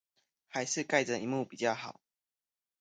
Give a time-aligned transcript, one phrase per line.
[0.47, 2.01] 還是蓋著螢幕比較好